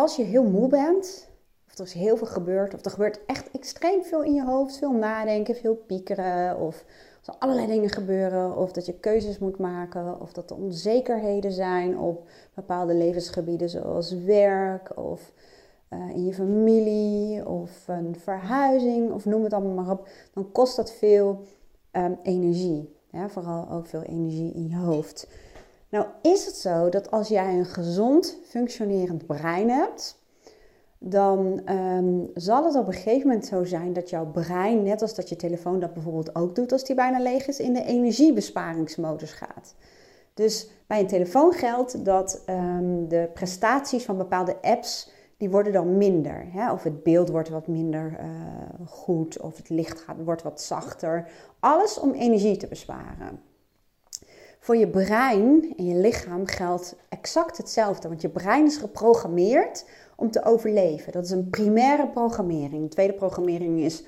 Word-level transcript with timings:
als 0.00 0.16
je 0.16 0.22
heel 0.22 0.44
moe 0.44 0.68
bent, 0.68 1.28
of 1.66 1.78
er 1.78 1.84
is 1.84 1.92
heel 1.92 2.16
veel 2.16 2.26
gebeurd, 2.26 2.74
of 2.74 2.84
er 2.84 2.90
gebeurt 2.90 3.20
echt 3.26 3.50
extreem 3.50 4.02
veel 4.02 4.22
in 4.22 4.34
je 4.34 4.44
hoofd, 4.44 4.76
veel 4.76 4.92
nadenken, 4.92 5.54
veel 5.54 5.74
piekeren, 5.74 6.58
of 6.58 6.84
er 7.24 7.34
allerlei 7.38 7.66
dingen 7.66 7.90
gebeuren, 7.90 8.56
of 8.56 8.72
dat 8.72 8.86
je 8.86 8.92
keuzes 8.92 9.38
moet 9.38 9.58
maken, 9.58 10.20
of 10.20 10.32
dat 10.32 10.50
er 10.50 10.56
onzekerheden 10.56 11.52
zijn 11.52 11.98
op 11.98 12.28
bepaalde 12.54 12.94
levensgebieden 12.94 13.68
zoals 13.68 14.12
werk, 14.12 14.98
of 14.98 15.32
eh, 15.88 16.08
in 16.14 16.24
je 16.24 16.34
familie, 16.34 17.48
of 17.48 17.88
een 17.88 18.16
verhuizing, 18.18 19.12
of 19.12 19.24
noem 19.24 19.44
het 19.44 19.52
allemaal 19.52 19.84
maar 19.84 19.92
op, 19.92 20.08
dan 20.34 20.52
kost 20.52 20.76
dat 20.76 20.92
veel 20.92 21.40
ehm, 21.90 22.12
energie. 22.22 22.98
Vooral 23.28 23.70
ook 23.70 23.86
veel 23.86 24.02
energie 24.02 24.52
in 24.52 24.68
je 24.68 24.76
hoofd. 24.76 25.28
Nou 25.90 26.06
is 26.22 26.46
het 26.46 26.54
zo 26.54 26.88
dat 26.88 27.10
als 27.10 27.28
jij 27.28 27.58
een 27.58 27.66
gezond 27.66 28.38
functionerend 28.44 29.26
brein 29.26 29.70
hebt, 29.70 30.18
dan 30.98 31.62
ehm, 31.64 32.20
zal 32.34 32.64
het 32.64 32.74
op 32.74 32.86
een 32.86 32.92
gegeven 32.92 33.28
moment 33.28 33.46
zo 33.46 33.64
zijn 33.64 33.92
dat 33.92 34.10
jouw 34.10 34.26
brein, 34.26 34.82
net 34.82 35.02
als 35.02 35.14
dat 35.14 35.28
je 35.28 35.36
telefoon 35.36 35.80
dat 35.80 35.94
bijvoorbeeld 35.94 36.34
ook 36.34 36.54
doet 36.54 36.72
als 36.72 36.84
die 36.84 36.94
bijna 36.94 37.20
leeg 37.20 37.46
is, 37.46 37.60
in 37.60 37.72
de 37.72 37.84
energiebesparingsmodus 37.84 39.32
gaat. 39.32 39.74
Dus 40.34 40.70
bij 40.86 41.00
een 41.00 41.06
telefoon 41.06 41.52
geldt 41.52 42.04
dat 42.04 42.42
ehm, 42.46 43.08
de 43.08 43.28
prestaties 43.34 44.04
van 44.04 44.16
bepaalde 44.16 44.56
apps, 44.62 45.10
die 45.36 45.50
worden 45.50 45.72
dan 45.72 45.96
minder. 45.96 46.46
Hè? 46.52 46.72
Of 46.72 46.82
het 46.82 47.02
beeld 47.02 47.28
wordt 47.28 47.48
wat 47.48 47.66
minder 47.66 48.18
uh, 48.20 48.86
goed, 48.86 49.40
of 49.40 49.56
het 49.56 49.68
licht 49.68 50.00
gaat, 50.00 50.16
wordt 50.24 50.42
wat 50.42 50.60
zachter. 50.60 51.28
Alles 51.60 51.98
om 51.98 52.12
energie 52.12 52.56
te 52.56 52.66
besparen. 52.66 53.40
Voor 54.60 54.76
je 54.76 54.88
brein 54.88 55.74
en 55.76 55.86
je 55.86 55.94
lichaam 55.94 56.46
geldt 56.46 56.96
exact 57.08 57.56
hetzelfde, 57.56 58.08
want 58.08 58.20
je 58.20 58.28
brein 58.28 58.66
is 58.66 58.76
geprogrammeerd 58.76 59.84
om 60.16 60.30
te 60.30 60.44
overleven. 60.44 61.12
Dat 61.12 61.24
is 61.24 61.30
een 61.30 61.50
primaire 61.50 62.08
programmering. 62.08 62.82
De 62.82 62.88
tweede 62.88 63.12
programmering 63.12 63.80
is 63.80 64.04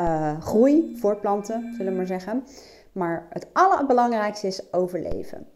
uh, 0.00 0.40
groei, 0.40 0.96
voortplanten, 0.96 1.72
zullen 1.76 1.92
we 1.92 1.98
maar 1.98 2.06
zeggen. 2.06 2.44
Maar 2.92 3.26
het 3.30 3.46
allerbelangrijkste 3.52 4.46
is 4.46 4.72
overleven. 4.72 5.46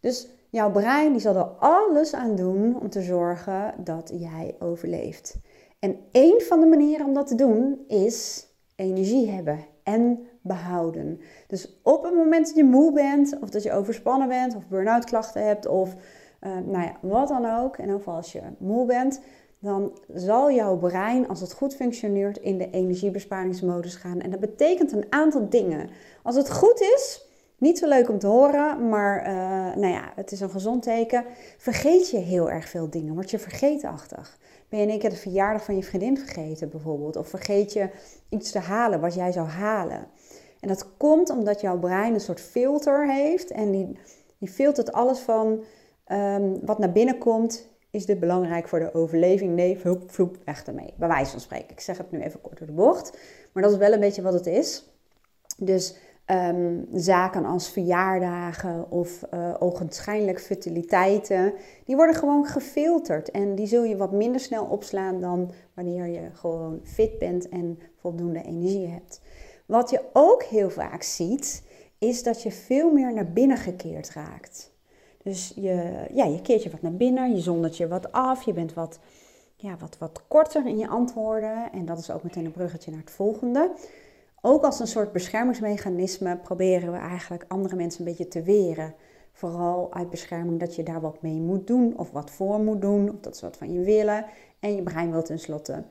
Dus 0.00 0.28
jouw 0.50 0.70
brein 0.70 1.12
die 1.12 1.20
zal 1.20 1.36
er 1.36 1.50
alles 1.58 2.14
aan 2.14 2.36
doen 2.36 2.80
om 2.80 2.90
te 2.90 3.02
zorgen 3.02 3.74
dat 3.78 4.12
jij 4.14 4.54
overleeft. 4.58 5.36
En 5.78 5.96
één 6.10 6.40
van 6.40 6.60
de 6.60 6.66
manieren 6.66 7.06
om 7.06 7.14
dat 7.14 7.26
te 7.26 7.34
doen 7.34 7.84
is 7.88 8.46
energie 8.76 9.30
hebben 9.30 9.58
en 9.82 10.26
behouden. 10.44 11.20
Dus 11.46 11.80
op 11.82 12.04
het 12.04 12.14
moment 12.14 12.46
dat 12.46 12.56
je 12.56 12.64
moe 12.64 12.92
bent, 12.92 13.38
of 13.40 13.50
dat 13.50 13.62
je 13.62 13.72
overspannen 13.72 14.28
bent, 14.28 14.56
of 14.56 14.68
burn-out 14.68 15.04
klachten 15.04 15.46
hebt, 15.46 15.66
of 15.66 15.94
uh, 16.40 16.50
nou 16.64 16.84
ja, 16.84 16.96
wat 17.00 17.28
dan 17.28 17.58
ook, 17.60 17.76
en 17.76 17.92
ook 17.92 18.04
als 18.04 18.32
je 18.32 18.40
moe 18.58 18.86
bent, 18.86 19.20
dan 19.58 19.98
zal 20.14 20.52
jouw 20.52 20.76
brein, 20.76 21.28
als 21.28 21.40
het 21.40 21.52
goed 21.52 21.74
functioneert, 21.74 22.38
in 22.38 22.58
de 22.58 22.70
energiebesparingsmodus 22.70 23.94
gaan. 23.94 24.20
En 24.20 24.30
dat 24.30 24.40
betekent 24.40 24.92
een 24.92 25.06
aantal 25.08 25.48
dingen. 25.48 25.88
Als 26.22 26.36
het 26.36 26.50
goed 26.50 26.80
is, 26.80 27.28
niet 27.58 27.78
zo 27.78 27.88
leuk 27.88 28.08
om 28.08 28.18
te 28.18 28.26
horen, 28.26 28.88
maar 28.88 29.26
uh, 29.26 29.32
nou 29.82 29.92
ja, 29.92 30.12
het 30.14 30.32
is 30.32 30.40
een 30.40 30.50
gezond 30.50 30.82
teken. 30.82 31.24
Vergeet 31.58 32.10
je 32.10 32.18
heel 32.18 32.50
erg 32.50 32.68
veel 32.68 32.90
dingen, 32.90 33.14
word 33.14 33.30
je 33.30 33.38
vergeetachtig. 33.38 34.38
Ben 34.68 34.78
je 34.78 34.84
in 34.84 34.90
één 34.90 35.00
keer 35.00 35.10
de 35.10 35.16
verjaardag 35.16 35.64
van 35.64 35.76
je 35.76 35.82
vriendin 35.82 36.18
vergeten 36.18 36.68
bijvoorbeeld? 36.68 37.16
Of 37.16 37.28
vergeet 37.28 37.72
je 37.72 37.88
iets 38.28 38.50
te 38.50 38.58
halen 38.58 39.00
wat 39.00 39.14
jij 39.14 39.32
zou 39.32 39.46
halen? 39.46 40.06
En 40.64 40.70
dat 40.70 40.96
komt 40.96 41.30
omdat 41.30 41.60
jouw 41.60 41.78
brein 41.78 42.14
een 42.14 42.20
soort 42.20 42.40
filter 42.40 43.12
heeft 43.12 43.50
en 43.50 43.70
die, 43.70 43.98
die 44.38 44.48
filtert 44.48 44.92
alles 44.92 45.18
van 45.18 45.64
um, 46.12 46.66
wat 46.66 46.78
naar 46.78 46.92
binnen 46.92 47.18
komt 47.18 47.68
is 47.90 48.06
dit 48.06 48.20
belangrijk 48.20 48.68
voor 48.68 48.78
de 48.78 48.94
overleving? 48.94 49.54
Nee, 49.54 49.78
vloep, 50.06 50.36
weg 50.44 50.64
ermee. 50.64 50.94
Bij 50.96 51.08
wijze 51.08 51.30
van 51.30 51.40
spreken. 51.40 51.70
Ik 51.70 51.80
zeg 51.80 51.98
het 51.98 52.10
nu 52.10 52.20
even 52.20 52.40
kort 52.40 52.58
door 52.58 52.66
de 52.66 52.72
bocht. 52.72 53.18
Maar 53.52 53.62
dat 53.62 53.72
is 53.72 53.78
wel 53.78 53.92
een 53.92 54.00
beetje 54.00 54.22
wat 54.22 54.32
het 54.32 54.46
is. 54.46 54.94
Dus 55.56 55.96
um, 56.26 56.88
zaken 56.92 57.44
als 57.44 57.70
verjaardagen 57.70 58.90
of 58.90 59.26
uh, 59.34 59.54
ogenschijnlijk 59.58 60.40
fertiliteiten, 60.40 61.52
die 61.84 61.96
worden 61.96 62.14
gewoon 62.14 62.46
gefilterd. 62.46 63.30
En 63.30 63.54
die 63.54 63.66
zul 63.66 63.84
je 63.84 63.96
wat 63.96 64.12
minder 64.12 64.40
snel 64.40 64.64
opslaan 64.64 65.20
dan 65.20 65.52
wanneer 65.74 66.06
je 66.06 66.30
gewoon 66.32 66.80
fit 66.82 67.18
bent 67.18 67.48
en 67.48 67.78
voldoende 67.96 68.42
energie 68.42 68.86
hebt. 68.86 69.20
Wat 69.74 69.90
je 69.90 70.00
ook 70.12 70.42
heel 70.42 70.70
vaak 70.70 71.02
ziet, 71.02 71.62
is 71.98 72.22
dat 72.22 72.42
je 72.42 72.50
veel 72.50 72.92
meer 72.92 73.12
naar 73.12 73.32
binnen 73.32 73.56
gekeerd 73.56 74.10
raakt. 74.10 74.72
Dus 75.22 75.52
je, 75.56 76.06
ja, 76.12 76.24
je 76.24 76.40
keert 76.42 76.62
je 76.62 76.70
wat 76.70 76.82
naar 76.82 76.96
binnen, 76.96 77.34
je 77.34 77.40
zondert 77.40 77.76
je 77.76 77.88
wat 77.88 78.12
af, 78.12 78.42
je 78.42 78.52
bent 78.52 78.74
wat, 78.74 78.98
ja, 79.56 79.76
wat, 79.76 79.98
wat 79.98 80.22
korter 80.28 80.66
in 80.66 80.78
je 80.78 80.88
antwoorden. 80.88 81.72
En 81.72 81.86
dat 81.86 81.98
is 81.98 82.10
ook 82.10 82.22
meteen 82.22 82.44
een 82.44 82.52
bruggetje 82.52 82.90
naar 82.90 83.00
het 83.00 83.10
volgende. 83.10 83.70
Ook 84.40 84.64
als 84.64 84.80
een 84.80 84.86
soort 84.86 85.12
beschermingsmechanisme 85.12 86.36
proberen 86.36 86.92
we 86.92 86.98
eigenlijk 86.98 87.44
andere 87.48 87.76
mensen 87.76 88.00
een 88.00 88.10
beetje 88.10 88.28
te 88.28 88.42
weren. 88.42 88.94
Vooral 89.32 89.94
uit 89.94 90.10
bescherming 90.10 90.60
dat 90.60 90.74
je 90.74 90.82
daar 90.82 91.00
wat 91.00 91.22
mee 91.22 91.40
moet 91.40 91.66
doen 91.66 91.98
of 91.98 92.10
wat 92.10 92.30
voor 92.30 92.60
moet 92.60 92.80
doen 92.80 93.10
of 93.10 93.20
dat 93.20 93.36
ze 93.36 93.44
wat 93.44 93.56
van 93.56 93.72
je 93.72 93.80
willen. 93.80 94.24
En 94.60 94.74
je 94.74 94.82
brein 94.82 95.10
wil 95.10 95.22
tenslotte 95.22 95.84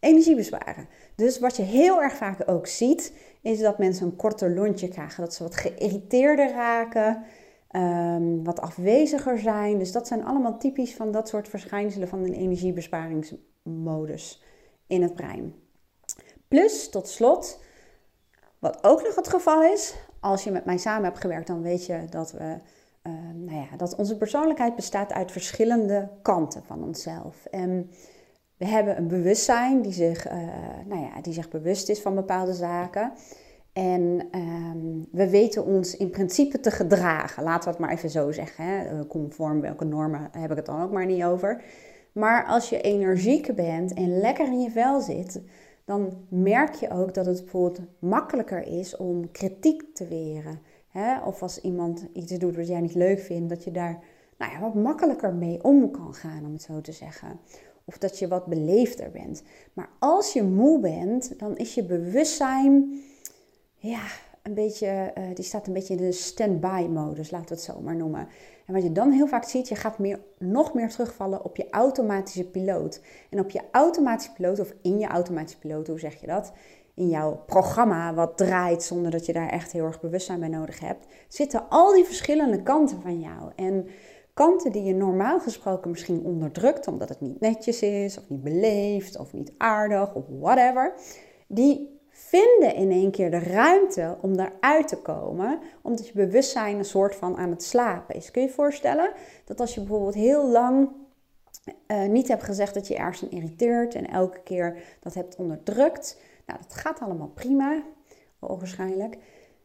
energie 0.00 0.34
besparen. 0.34 0.88
Dus 1.14 1.38
wat 1.38 1.56
je 1.56 1.62
heel 1.62 2.02
erg 2.02 2.14
vaak 2.14 2.42
ook 2.46 2.66
ziet, 2.66 3.14
is 3.42 3.60
dat 3.60 3.78
mensen 3.78 4.06
een 4.06 4.16
korter 4.16 4.54
lontje 4.54 4.88
krijgen. 4.88 5.22
Dat 5.22 5.34
ze 5.34 5.42
wat 5.42 5.56
geïrriteerder 5.56 6.50
raken. 6.50 7.24
Ehm, 7.70 8.42
wat 8.42 8.60
afweziger 8.60 9.38
zijn. 9.38 9.78
Dus 9.78 9.92
dat 9.92 10.06
zijn 10.06 10.24
allemaal 10.24 10.58
typisch 10.58 10.94
van 10.94 11.12
dat 11.12 11.28
soort 11.28 11.48
verschijnselen 11.48 12.08
van 12.08 12.24
een 12.24 12.34
energiebesparingsmodus 12.34 14.42
in 14.86 15.02
het 15.02 15.14
brein. 15.14 15.54
Plus, 16.48 16.88
tot 16.88 17.08
slot, 17.08 17.62
wat 18.58 18.84
ook 18.84 19.02
nog 19.02 19.14
het 19.14 19.28
geval 19.28 19.62
is, 19.62 19.94
als 20.20 20.44
je 20.44 20.50
met 20.50 20.64
mij 20.64 20.78
samen 20.78 21.04
hebt 21.04 21.20
gewerkt, 21.20 21.46
dan 21.46 21.62
weet 21.62 21.86
je 21.86 22.04
dat, 22.10 22.32
we, 22.32 22.58
ehm, 23.02 23.44
nou 23.44 23.66
ja, 23.70 23.76
dat 23.76 23.94
onze 23.94 24.16
persoonlijkheid 24.16 24.76
bestaat 24.76 25.12
uit 25.12 25.32
verschillende 25.32 26.08
kanten 26.22 26.64
van 26.64 26.84
onszelf. 26.84 27.46
We 28.60 28.66
hebben 28.66 28.96
een 28.96 29.08
bewustzijn 29.08 29.82
die 29.82 29.92
zich, 29.92 30.26
uh, 30.26 30.32
nou 30.86 31.00
ja, 31.02 31.20
die 31.20 31.32
zich 31.32 31.48
bewust 31.48 31.88
is 31.88 32.00
van 32.00 32.14
bepaalde 32.14 32.52
zaken. 32.52 33.12
En 33.72 34.28
um, 34.34 35.06
we 35.12 35.30
weten 35.30 35.64
ons 35.64 35.96
in 35.96 36.10
principe 36.10 36.60
te 36.60 36.70
gedragen. 36.70 37.42
Laten 37.42 37.64
we 37.64 37.70
het 37.70 37.78
maar 37.78 37.90
even 37.90 38.10
zo 38.10 38.32
zeggen. 38.32 38.64
Hè? 38.64 38.84
Eh, 38.84 39.00
conform 39.08 39.60
welke 39.60 39.84
normen 39.84 40.28
heb 40.32 40.50
ik 40.50 40.56
het 40.56 40.66
dan 40.66 40.82
ook 40.82 40.92
maar 40.92 41.06
niet 41.06 41.24
over. 41.24 41.62
Maar 42.12 42.46
als 42.46 42.68
je 42.68 42.80
energiek 42.80 43.54
bent 43.54 43.94
en 43.94 44.18
lekker 44.18 44.46
in 44.46 44.60
je 44.60 44.70
vel 44.70 45.00
zit, 45.00 45.40
dan 45.84 46.12
merk 46.28 46.74
je 46.74 46.90
ook 46.90 47.14
dat 47.14 47.26
het 47.26 47.40
bijvoorbeeld 47.40 47.80
makkelijker 47.98 48.66
is 48.66 48.96
om 48.96 49.30
kritiek 49.30 49.94
te 49.94 50.06
weren. 50.06 50.60
Hè? 50.88 51.20
Of 51.20 51.42
als 51.42 51.60
iemand 51.60 52.06
iets 52.12 52.32
doet 52.32 52.56
wat 52.56 52.68
jij 52.68 52.80
niet 52.80 52.94
leuk 52.94 53.20
vindt, 53.20 53.48
dat 53.48 53.64
je 53.64 53.70
daar 53.70 53.98
nou 54.38 54.52
ja, 54.52 54.60
wat 54.60 54.74
makkelijker 54.74 55.34
mee 55.34 55.64
om 55.64 55.90
kan 55.90 56.14
gaan, 56.14 56.44
om 56.44 56.52
het 56.52 56.62
zo 56.62 56.80
te 56.80 56.92
zeggen. 56.92 57.40
Of 57.90 57.98
dat 57.98 58.18
je 58.18 58.28
wat 58.28 58.46
beleefder 58.46 59.10
bent. 59.10 59.42
Maar 59.72 59.88
als 59.98 60.32
je 60.32 60.42
moe 60.42 60.80
bent, 60.80 61.38
dan 61.38 61.56
is 61.56 61.74
je 61.74 61.84
bewustzijn 61.84 63.02
ja, 63.74 64.02
een 64.42 64.54
beetje, 64.54 65.12
uh, 65.18 65.24
die 65.34 65.44
staat 65.44 65.66
een 65.66 65.72
beetje 65.72 65.94
in 65.94 66.00
de 66.00 66.12
stand-by 66.12 66.86
modus, 66.90 67.30
laten 67.30 67.48
we 67.48 67.54
het 67.54 67.62
zo 67.62 67.80
maar 67.80 67.96
noemen. 67.96 68.28
En 68.66 68.74
wat 68.74 68.82
je 68.82 68.92
dan 68.92 69.10
heel 69.10 69.26
vaak 69.26 69.44
ziet, 69.44 69.68
je 69.68 69.74
gaat 69.74 69.98
meer, 69.98 70.20
nog 70.38 70.74
meer 70.74 70.88
terugvallen 70.88 71.44
op 71.44 71.56
je 71.56 71.70
automatische 71.70 72.44
piloot. 72.44 73.00
En 73.30 73.38
op 73.38 73.50
je 73.50 73.60
automatische 73.70 74.32
piloot, 74.32 74.60
of 74.60 74.74
in 74.82 74.98
je 74.98 75.06
automatische 75.06 75.58
piloot, 75.58 75.86
hoe 75.86 75.98
zeg 75.98 76.20
je 76.20 76.26
dat? 76.26 76.52
In 76.94 77.08
jouw 77.08 77.42
programma 77.46 78.14
wat 78.14 78.36
draait 78.36 78.82
zonder 78.82 79.10
dat 79.10 79.26
je 79.26 79.32
daar 79.32 79.48
echt 79.48 79.72
heel 79.72 79.84
erg 79.84 80.00
bewustzijn 80.00 80.40
bij 80.40 80.48
nodig 80.48 80.80
hebt, 80.80 81.06
zitten 81.28 81.68
al 81.68 81.94
die 81.94 82.04
verschillende 82.04 82.62
kanten 82.62 83.02
van 83.02 83.20
jou. 83.20 83.52
En 83.56 83.86
kanten 84.40 84.72
die 84.72 84.82
je 84.82 84.94
normaal 84.94 85.40
gesproken 85.40 85.90
misschien 85.90 86.24
onderdrukt 86.24 86.88
omdat 86.88 87.08
het 87.08 87.20
niet 87.20 87.40
netjes 87.40 87.82
is, 87.82 88.18
of 88.18 88.28
niet 88.28 88.42
beleefd, 88.42 89.18
of 89.18 89.32
niet 89.32 89.52
aardig, 89.56 90.14
of 90.14 90.24
whatever, 90.40 90.94
die 91.46 92.00
vinden 92.08 92.74
in 92.74 92.90
één 92.90 93.10
keer 93.10 93.30
de 93.30 93.38
ruimte 93.38 94.16
om 94.20 94.36
daaruit 94.36 94.88
te 94.88 94.96
komen, 94.96 95.58
omdat 95.82 96.06
je 96.06 96.12
bewustzijn 96.14 96.76
een 96.76 96.84
soort 96.84 97.14
van 97.14 97.36
aan 97.36 97.50
het 97.50 97.62
slapen 97.62 98.14
is. 98.14 98.30
Kun 98.30 98.42
je 98.42 98.48
je 98.48 98.54
voorstellen 98.54 99.12
dat 99.44 99.60
als 99.60 99.74
je 99.74 99.80
bijvoorbeeld 99.80 100.14
heel 100.14 100.48
lang 100.48 100.88
uh, 101.86 102.06
niet 102.06 102.28
hebt 102.28 102.42
gezegd 102.42 102.74
dat 102.74 102.88
je 102.88 102.96
ergens 102.96 103.22
aan 103.22 103.30
irriteert 103.30 103.94
en 103.94 104.10
elke 104.10 104.40
keer 104.42 104.82
dat 105.00 105.14
hebt 105.14 105.36
onderdrukt, 105.36 106.20
nou 106.46 106.58
dat 106.62 106.74
gaat 106.74 107.00
allemaal 107.00 107.30
prima, 107.34 107.82
waarschijnlijk. 108.38 109.14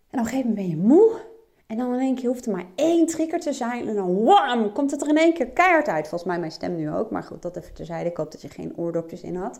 En 0.09 0.19
op 0.19 0.25
een 0.25 0.25
gegeven 0.25 0.49
moment 0.49 0.67
ben 0.67 0.69
je 0.69 0.87
moe 0.87 1.33
en 1.67 1.77
dan 1.77 1.93
in 1.93 1.99
één 1.99 2.15
keer 2.15 2.27
hoeft 2.27 2.45
er 2.45 2.51
maar 2.51 2.65
één 2.75 3.05
trigger 3.05 3.39
te 3.39 3.53
zijn 3.53 3.87
en 3.87 3.95
dan 3.95 4.23
wam, 4.23 4.71
komt 4.71 4.91
het 4.91 5.01
er 5.01 5.07
in 5.07 5.17
één 5.17 5.33
keer 5.33 5.49
keihard 5.49 5.87
uit. 5.87 6.07
Volgens 6.07 6.29
mij 6.29 6.39
mijn 6.39 6.51
stem 6.51 6.75
nu 6.75 6.91
ook, 6.91 7.09
maar 7.09 7.23
goed, 7.23 7.41
dat 7.41 7.57
even 7.57 7.73
terzijde. 7.73 8.09
Ik 8.09 8.17
hoop 8.17 8.31
dat 8.31 8.41
je 8.41 8.49
geen 8.49 8.73
oordopjes 8.77 9.21
in 9.21 9.35
had. 9.35 9.59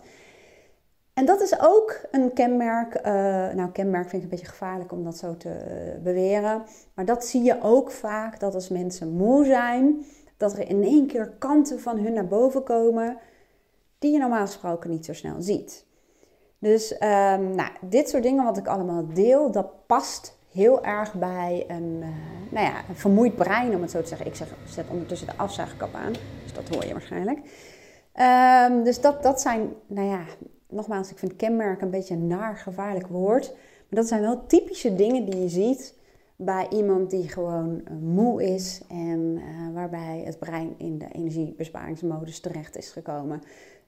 En 1.14 1.26
dat 1.26 1.42
is 1.42 1.60
ook 1.60 2.00
een 2.12 2.34
kenmerk. 2.34 2.96
Uh, 2.96 3.04
nou, 3.56 3.72
kenmerk 3.72 4.10
vind 4.10 4.24
ik 4.24 4.24
een 4.24 4.36
beetje 4.36 4.52
gevaarlijk 4.52 4.92
om 4.92 5.04
dat 5.04 5.18
zo 5.18 5.38
te 5.38 5.50
uh, 5.50 6.04
beweren. 6.04 6.64
Maar 6.94 7.06
dat 7.06 7.26
zie 7.26 7.44
je 7.44 7.62
ook 7.62 7.92
vaak, 7.92 8.40
dat 8.40 8.54
als 8.54 8.70
mensen 8.70 9.10
moe 9.10 9.46
zijn, 9.46 10.06
dat 10.38 10.54
er 10.54 10.70
in 10.70 10.84
één 10.84 11.08
keer 11.08 11.30
kanten 11.40 11.80
van 11.80 11.98
hun 11.98 12.14
naar 12.14 12.28
boven 12.28 12.64
komen. 12.64 13.18
die 14.00 14.12
je 14.12 14.20
normaal 14.20 14.46
gesproken 14.46 14.90
niet 14.90 15.06
zo 15.06 15.14
snel 15.14 15.36
ziet. 15.42 15.86
Dus 16.60 16.92
um, 16.92 17.56
nou, 17.56 17.70
dit 17.82 18.10
soort 18.10 18.24
dingen 18.24 18.44
wat 18.44 18.58
ik 18.58 18.68
allemaal 18.68 19.08
deel, 19.14 19.52
dat 19.52 19.88
past 19.88 20.38
heel 20.56 20.84
erg 20.84 21.14
bij 21.14 21.66
een, 21.68 22.00
uh, 22.00 22.08
nou 22.50 22.66
ja, 22.66 22.74
vermoeid 22.94 23.36
brein, 23.36 23.76
om 23.76 23.82
het 23.82 23.92
zo 23.92 24.02
te 24.02 24.08
zeggen. 24.08 24.28
Ik 24.28 24.36
zeg, 24.36 24.48
zet 24.66 24.86
ondertussen 24.90 25.28
de 25.28 25.38
afzuigkap 25.38 25.94
aan, 25.94 26.14
dus 26.44 26.54
dat 26.54 26.70
hoor 26.70 26.86
je 26.86 26.92
waarschijnlijk. 26.94 27.40
Um, 28.70 28.84
dus 28.84 29.02
dat, 29.02 29.24
dat 29.24 29.42
zijn, 29.42 29.74
nou 29.88 30.08
ja, 30.08 30.24
nogmaals, 30.70 31.12
ik 31.12 31.18
vind 31.18 31.36
kenmerk 31.36 31.82
een 31.82 31.90
beetje 31.90 32.14
een 32.14 32.28
naar 32.28 32.58
gevaarlijk 32.58 33.08
woord. 33.08 33.54
Maar 33.90 34.00
dat 34.00 34.08
zijn 34.08 34.22
wel 34.22 34.46
typische 34.48 34.96
dingen 34.96 35.26
die 35.26 35.42
je 35.42 35.50
ziet 35.50 35.94
bij 36.36 36.68
iemand 36.70 37.10
die 37.10 37.30
gewoon 37.30 37.82
uh, 37.84 37.98
moe 38.02 38.44
is 38.44 38.82
en 38.90 39.20
uh, 39.38 39.74
waarbij 39.74 40.22
het 40.26 40.40
brein 40.40 40.74
in 40.78 40.98
de 40.98 41.08
energiebesparingsmodus 41.12 42.40
terecht 42.40 42.78
is 42.78 42.90
gekomen. 42.90 43.42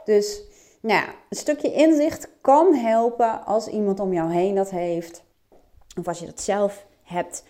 Dus 0.04 0.42
nou 0.81 1.06
een 1.30 1.38
stukje 1.38 1.74
inzicht 1.74 2.30
kan 2.42 2.74
helpen 2.74 3.46
als 3.46 3.68
iemand 3.68 4.00
om 4.00 4.14
jou 4.14 4.31
heen 4.31 4.56
dat 4.56 4.69
heeft. 4.69 5.25
Of 5.98 6.08
als 6.08 6.20
je 6.20 6.26
dat 6.26 6.42
zelf 6.42 6.86
hebt. 7.04 7.44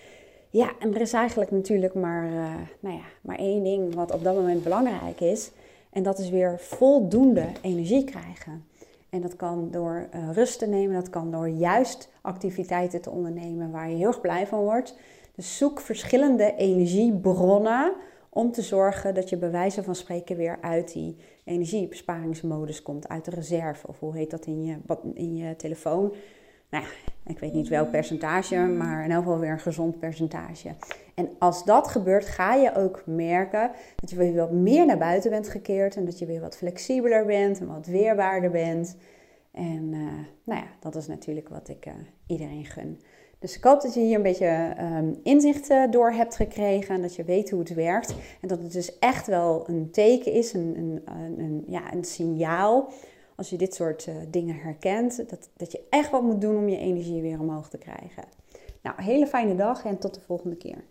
Ja, 0.49 0.71
en 0.79 0.95
er 0.95 1.01
is 1.01 1.13
eigenlijk 1.13 1.51
natuurlijk 1.51 1.93
maar, 1.93 2.25
uh, 2.25 2.55
nou 2.79 2.95
ja, 2.95 3.05
maar 3.21 3.37
één 3.37 3.63
ding 3.63 3.95
wat 3.95 4.11
op 4.11 4.23
dat 4.23 4.35
moment 4.35 4.63
belangrijk 4.63 5.21
is. 5.21 5.51
En 5.89 6.03
dat 6.03 6.19
is 6.19 6.29
weer 6.29 6.59
voldoende 6.59 7.45
energie 7.61 8.03
krijgen. 8.03 8.65
En 9.09 9.21
dat 9.21 9.35
kan 9.35 9.71
door 9.71 10.07
uh, 10.15 10.29
rust 10.33 10.59
te 10.59 10.67
nemen, 10.67 10.95
dat 10.95 11.09
kan 11.09 11.31
door 11.31 11.49
juist 11.49 12.09
activiteiten 12.21 13.01
te 13.01 13.09
ondernemen 13.09 13.71
waar 13.71 13.89
je 13.89 13.95
heel 13.95 14.07
erg 14.07 14.21
blij 14.21 14.47
van 14.47 14.59
wordt. 14.59 14.95
Dus 15.35 15.57
zoek 15.57 15.79
verschillende 15.79 16.55
energiebronnen 16.55 17.93
om 18.29 18.51
te 18.51 18.61
zorgen 18.61 19.13
dat 19.13 19.29
je 19.29 19.37
bij 19.37 19.51
wijze 19.51 19.83
van 19.83 19.95
spreken 19.95 20.37
weer 20.37 20.57
uit 20.61 20.93
die 20.93 21.15
energiebesparingsmodus 21.43 22.81
komt, 22.81 23.07
uit 23.07 23.25
de 23.25 23.31
reserve. 23.31 23.87
Of 23.87 23.99
hoe 23.99 24.15
heet 24.15 24.31
dat 24.31 24.45
in 24.45 24.63
je, 24.63 24.77
in 25.13 25.35
je 25.35 25.55
telefoon? 25.55 26.13
Nou 26.69 26.83
ja, 26.83 26.89
ik 27.31 27.39
weet 27.39 27.53
niet 27.53 27.67
welk 27.67 27.91
percentage, 27.91 28.55
maar 28.57 29.03
in 29.03 29.11
elk 29.11 29.23
geval 29.23 29.39
weer 29.39 29.51
een 29.51 29.59
gezond 29.59 29.99
percentage. 29.99 30.75
En 31.15 31.29
als 31.39 31.65
dat 31.65 31.87
gebeurt, 31.87 32.25
ga 32.25 32.53
je 32.53 32.75
ook 32.75 33.03
merken 33.05 33.71
dat 33.95 34.09
je 34.09 34.15
weer 34.15 34.35
wat 34.35 34.51
meer 34.51 34.85
naar 34.85 34.97
buiten 34.97 35.29
bent 35.29 35.49
gekeerd 35.49 35.95
en 35.95 36.05
dat 36.05 36.19
je 36.19 36.25
weer 36.25 36.41
wat 36.41 36.57
flexibeler 36.57 37.25
bent 37.25 37.59
en 37.59 37.67
wat 37.67 37.85
weerbaarder 37.85 38.51
bent. 38.51 38.97
En 39.51 39.93
uh, 39.93 40.11
nou 40.43 40.61
ja, 40.61 40.67
dat 40.79 40.95
is 40.95 41.07
natuurlijk 41.07 41.49
wat 41.49 41.69
ik 41.69 41.85
uh, 41.85 41.93
iedereen 42.27 42.65
gun. 42.65 43.01
Dus 43.39 43.57
ik 43.57 43.63
hoop 43.63 43.81
dat 43.81 43.93
je 43.93 43.99
hier 43.99 44.15
een 44.15 44.21
beetje 44.21 44.75
um, 44.79 45.19
inzicht 45.23 45.69
uh, 45.69 45.83
door 45.91 46.11
hebt 46.11 46.35
gekregen 46.35 46.95
en 46.95 47.01
dat 47.01 47.15
je 47.15 47.23
weet 47.23 47.49
hoe 47.49 47.59
het 47.59 47.73
werkt. 47.73 48.15
En 48.41 48.47
dat 48.47 48.61
het 48.61 48.71
dus 48.71 48.99
echt 48.99 49.27
wel 49.27 49.69
een 49.69 49.91
teken 49.91 50.31
is, 50.31 50.53
een, 50.53 50.75
een, 50.77 51.39
een 51.39 51.63
ja, 51.67 51.93
een 51.93 52.03
signaal 52.03 52.91
als 53.37 53.49
je 53.49 53.57
dit 53.57 53.75
soort 53.75 54.09
dingen 54.27 54.55
herkent, 54.55 55.29
dat, 55.29 55.49
dat 55.57 55.71
je 55.71 55.85
echt 55.89 56.11
wat 56.11 56.21
moet 56.21 56.41
doen 56.41 56.57
om 56.57 56.69
je 56.69 56.77
energie 56.77 57.21
weer 57.21 57.39
omhoog 57.39 57.69
te 57.69 57.77
krijgen. 57.77 58.23
Nou, 58.81 59.01
hele 59.01 59.27
fijne 59.27 59.55
dag 59.55 59.85
en 59.85 59.99
tot 59.99 60.13
de 60.13 60.21
volgende 60.21 60.55
keer. 60.55 60.83